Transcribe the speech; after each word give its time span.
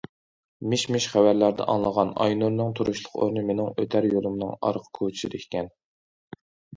مىش- 0.69 0.85
مىش 0.93 1.03
خەۋەرلەردە 1.15 1.67
ئاڭلىغان 1.73 2.13
ئاينۇرنىڭ 2.23 2.71
تۇرۇشلۇق 2.79 3.19
ئورنى 3.25 3.43
مېنىڭ 3.49 3.69
ئۆتەر 3.83 4.07
يولۇمنىڭ 4.13 4.55
ئارقا 4.55 4.91
كوچىسىدا 5.01 5.41
ئىكەن. 5.43 5.71